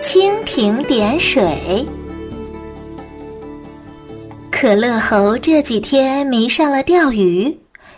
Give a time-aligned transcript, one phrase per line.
[0.00, 1.86] 蜻蜓点水。
[4.50, 7.54] 可乐猴这几天迷上了钓鱼，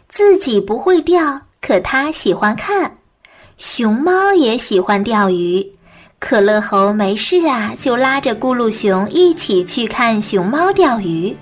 [0.09, 2.93] 自己不会钓，可他喜欢看。
[3.57, 5.65] 熊猫也喜欢钓鱼，
[6.19, 11.35] 可乐猴没事啊，就拉着咕噜熊一起去看熊猫钓鱼。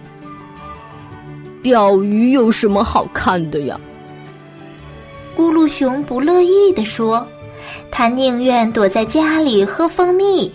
[1.63, 3.81] 钓鱼有什么好看的呀？
[5.35, 7.27] 咕噜熊不乐意地说
[7.91, 10.53] ：“他宁愿躲在家里喝蜂蜜。”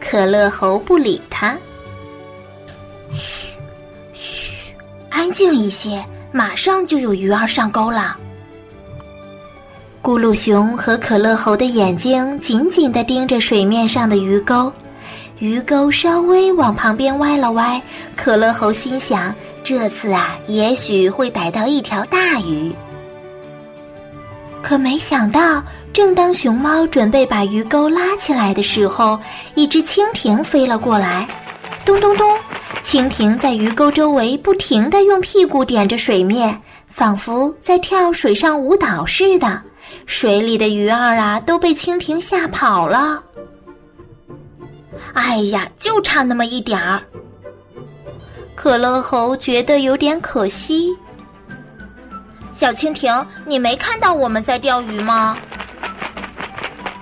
[0.00, 1.56] 可乐猴不理他
[3.10, 3.58] ：“嘘，
[4.12, 4.74] 嘘，
[5.10, 8.16] 安静一些，马上就有鱼儿上钩了。”
[10.02, 14.72] 咕噜熊和可乐猴的眼睛紧紧地盯着水面上的鱼钩，
[15.38, 17.80] 鱼钩稍微往旁边歪了歪，
[18.16, 22.72] 可乐猴心想：这次啊，也许会逮到一条大鱼。
[24.62, 25.62] 可没想到，
[25.92, 29.18] 正当熊猫准备把鱼钩拉起来的时候，
[29.54, 31.28] 一只蜻蜓飞了过来。
[31.84, 32.38] 咚咚咚，
[32.82, 39.60] 蜻蜓在鱼钩周围不停地用屁股点着水面，仿佛在跳水上舞蹈似的。
[40.06, 43.22] 水里的鱼儿啊，都被蜻蜓吓跑了。
[45.12, 47.02] 哎呀，就差那么一点儿。
[48.54, 50.96] 可乐猴觉得有点可惜。
[52.52, 55.38] 小蜻蜓，你没看到我们在钓鱼吗？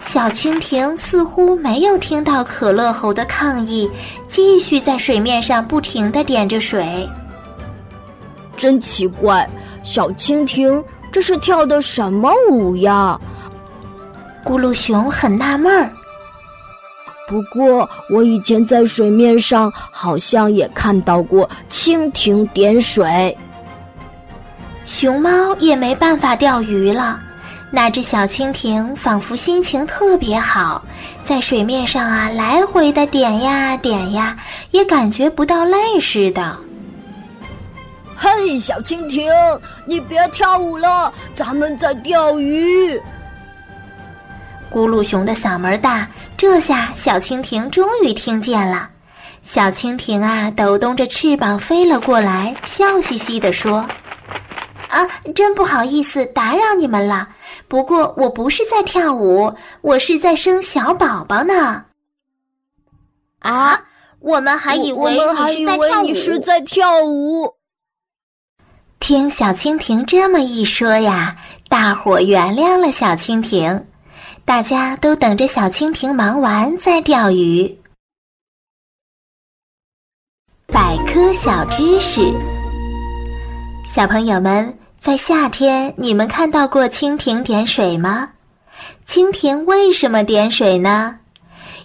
[0.00, 3.90] 小蜻蜓似乎没有听到可乐猴的抗议，
[4.28, 7.06] 继续在水面上不停的点着水。
[8.56, 9.48] 真奇怪，
[9.82, 13.20] 小蜻蜓这是跳的什么舞呀？
[14.44, 15.90] 咕噜熊很纳闷儿。
[17.26, 23.36] 不过我以前在水面上好像也看到过蜻蜓点水。
[24.90, 27.16] 熊猫也没办法钓鱼了，
[27.70, 30.84] 那只小蜻蜓仿佛心情特别好，
[31.22, 34.36] 在水面上啊来回的点呀点呀，
[34.72, 36.56] 也感觉不到累似的。
[38.16, 39.30] 嘿，小蜻蜓，
[39.86, 43.00] 你别跳舞了，咱们在钓鱼。
[44.72, 46.06] 咕噜熊的嗓门大，
[46.36, 48.90] 这下小蜻蜓终于听见了。
[49.40, 53.86] 小蜻蜓啊，抖动着翅膀飞了过来，笑嘻嘻地说。
[54.90, 57.28] 啊，真不好意思打扰你们了。
[57.68, 61.84] 不过我不是在跳舞，我是在生小宝宝呢。
[63.38, 63.84] 啊，
[64.18, 65.16] 我们还以为
[66.02, 67.54] 你是在跳舞。
[68.98, 71.36] 听小蜻蜓这么一说呀，
[71.68, 73.86] 大伙原谅了小蜻蜓，
[74.44, 77.78] 大家都等着小蜻蜓忙完再钓鱼。
[80.66, 82.20] 百科小知识，
[83.86, 84.79] 小朋友们。
[85.00, 88.28] 在夏天，你们看到过蜻蜓点水吗？
[89.06, 91.16] 蜻蜓为什么点水呢？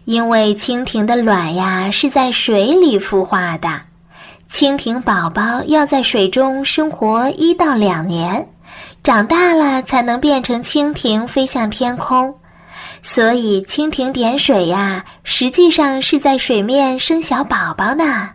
[0.03, 3.69] 因为蜻蜓的卵呀是在水里孵化的，
[4.51, 8.45] 蜻蜓宝宝要在水中生活一到两年，
[9.01, 12.37] 长大了才能变成蜻蜓飞向天空。
[13.01, 18.31] 所以，蜻蜓点水呀，实际上是在水面生小宝宝呢。